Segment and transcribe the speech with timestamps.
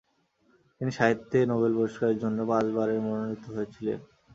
[0.81, 3.99] তিনি সাহিত্যে নোবেল পুরস্কারের জন্য পাঁচবারের মনোনীত হয়েছিলেন।